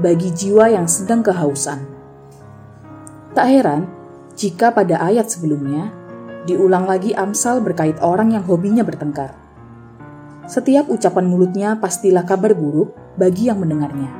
bagi 0.00 0.32
jiwa 0.32 0.72
yang 0.72 0.88
sedang 0.88 1.20
kehausan. 1.20 1.84
Tak 3.36 3.46
heran 3.50 3.86
jika 4.34 4.74
pada 4.74 4.98
ayat 5.02 5.30
sebelumnya 5.30 5.90
diulang 6.48 6.88
lagi 6.88 7.14
Amsal 7.14 7.62
berkait 7.62 8.00
orang 8.02 8.34
yang 8.34 8.44
hobinya 8.46 8.82
bertengkar. 8.82 9.34
Setiap 10.44 10.92
ucapan 10.92 11.24
mulutnya 11.24 11.70
pastilah 11.80 12.26
kabar 12.26 12.52
buruk 12.52 12.92
bagi 13.16 13.48
yang 13.48 13.64
mendengarnya. 13.64 14.12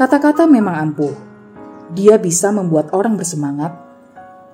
Kata-kata 0.00 0.48
memang 0.48 0.80
ampuh. 0.80 1.12
Dia 1.92 2.16
bisa 2.16 2.48
membuat 2.54 2.94
orang 2.96 3.18
bersemangat, 3.18 3.74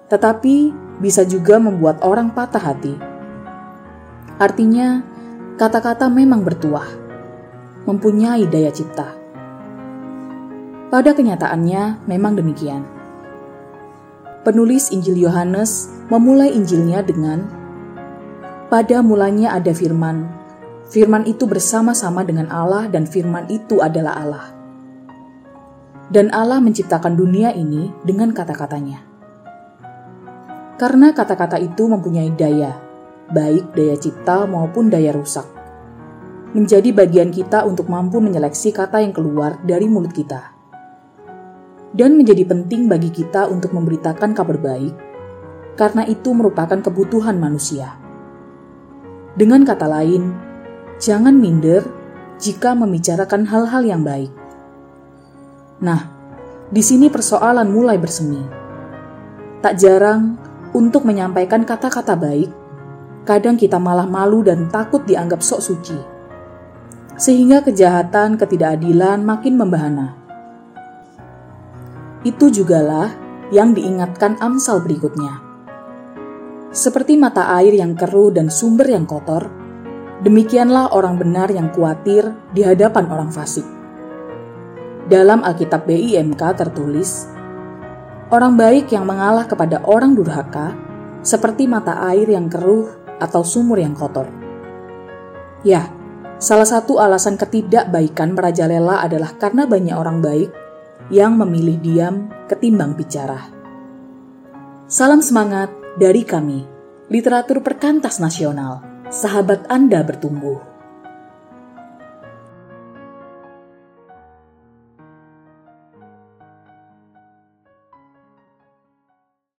tetapi 0.08 0.85
bisa 1.00 1.24
juga 1.28 1.60
membuat 1.60 2.00
orang 2.00 2.32
patah 2.32 2.60
hati. 2.60 2.96
Artinya, 4.36 5.00
kata-kata 5.56 6.08
memang 6.12 6.44
bertuah, 6.44 6.88
mempunyai 7.88 8.44
daya 8.48 8.72
cipta. 8.72 9.16
Pada 10.92 11.12
kenyataannya, 11.12 12.06
memang 12.08 12.36
demikian. 12.36 12.84
Penulis 14.44 14.94
Injil 14.94 15.18
Yohanes 15.18 15.90
memulai 16.06 16.54
Injilnya 16.54 17.02
dengan 17.02 17.50
pada 18.70 19.02
mulanya 19.02 19.58
ada 19.58 19.74
firman. 19.74 20.30
Firman 20.86 21.26
itu 21.26 21.50
bersama-sama 21.50 22.22
dengan 22.22 22.46
Allah 22.46 22.86
dan 22.86 23.10
firman 23.10 23.50
itu 23.50 23.82
adalah 23.82 24.14
Allah. 24.22 24.46
Dan 26.06 26.30
Allah 26.30 26.62
menciptakan 26.62 27.18
dunia 27.18 27.50
ini 27.50 27.90
dengan 28.06 28.30
kata-katanya 28.30 29.05
karena 30.76 31.12
kata-kata 31.16 31.56
itu 31.56 31.88
mempunyai 31.88 32.32
daya, 32.36 32.76
baik 33.32 33.72
daya 33.72 33.96
cipta 33.96 34.44
maupun 34.44 34.92
daya 34.92 35.12
rusak. 35.16 35.44
Menjadi 36.52 36.92
bagian 36.92 37.32
kita 37.32 37.64
untuk 37.64 37.88
mampu 37.88 38.20
menyeleksi 38.20 38.72
kata 38.72 39.00
yang 39.00 39.12
keluar 39.12 39.60
dari 39.64 39.88
mulut 39.88 40.12
kita. 40.12 40.52
Dan 41.96 42.20
menjadi 42.20 42.44
penting 42.44 42.92
bagi 42.92 43.08
kita 43.08 43.48
untuk 43.48 43.72
memberitakan 43.72 44.36
kabar 44.36 44.60
baik, 44.60 44.94
karena 45.80 46.04
itu 46.04 46.32
merupakan 46.36 46.76
kebutuhan 46.76 47.40
manusia. 47.40 47.96
Dengan 49.36 49.64
kata 49.64 49.88
lain, 49.88 50.32
jangan 51.00 51.36
minder 51.36 51.84
jika 52.36 52.76
membicarakan 52.76 53.48
hal-hal 53.48 53.84
yang 53.84 54.04
baik. 54.04 54.32
Nah, 55.80 56.08
di 56.68 56.80
sini 56.84 57.08
persoalan 57.08 57.68
mulai 57.68 57.96
bersemi. 58.00 58.40
Tak 59.60 59.76
jarang 59.76 60.45
untuk 60.76 61.08
menyampaikan 61.08 61.64
kata-kata 61.64 62.12
baik, 62.20 62.52
kadang 63.24 63.56
kita 63.56 63.80
malah 63.80 64.04
malu 64.04 64.44
dan 64.44 64.68
takut 64.68 65.00
dianggap 65.08 65.40
sok 65.40 65.64
suci. 65.64 65.96
Sehingga 67.16 67.64
kejahatan, 67.64 68.36
ketidakadilan 68.36 69.24
makin 69.24 69.56
membahana. 69.56 70.12
Itu 72.28 72.52
jugalah 72.52 73.08
yang 73.48 73.72
diingatkan 73.72 74.36
Amsal 74.36 74.84
berikutnya. 74.84 75.40
Seperti 76.76 77.16
mata 77.16 77.56
air 77.56 77.72
yang 77.72 77.96
keruh 77.96 78.28
dan 78.36 78.52
sumber 78.52 78.84
yang 78.92 79.08
kotor, 79.08 79.48
demikianlah 80.20 80.92
orang 80.92 81.16
benar 81.16 81.48
yang 81.48 81.72
khawatir 81.72 82.36
di 82.52 82.60
hadapan 82.60 83.08
orang 83.08 83.32
fasik. 83.32 83.64
Dalam 85.08 85.40
Alkitab 85.40 85.88
BIMK 85.88 86.42
tertulis, 86.52 87.30
Orang 88.26 88.58
baik 88.58 88.90
yang 88.90 89.06
mengalah 89.06 89.46
kepada 89.46 89.86
orang 89.86 90.18
durhaka 90.18 90.74
seperti 91.22 91.70
mata 91.70 92.02
air 92.10 92.26
yang 92.26 92.50
keruh 92.50 92.90
atau 93.22 93.46
sumur 93.46 93.78
yang 93.78 93.94
kotor. 93.94 94.26
Ya, 95.62 95.90
salah 96.42 96.66
satu 96.66 96.98
alasan 96.98 97.38
ketidakbaikan 97.38 98.34
merajalela 98.34 98.98
adalah 98.98 99.30
karena 99.38 99.66
banyak 99.70 99.94
orang 99.94 100.18
baik 100.18 100.50
yang 101.10 101.38
memilih 101.38 101.78
diam 101.78 102.26
ketimbang 102.50 102.98
bicara. 102.98 103.46
Salam 104.90 105.22
semangat 105.22 105.70
dari 105.94 106.26
kami, 106.26 106.66
literatur 107.06 107.62
perkantas 107.62 108.18
nasional, 108.18 108.82
sahabat 109.06 109.70
Anda 109.70 110.02
bertumbuh. 110.02 110.75